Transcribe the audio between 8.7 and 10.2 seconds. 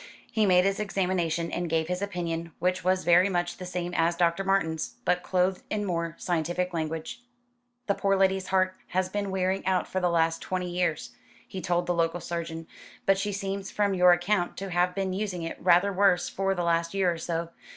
has been wearing out for the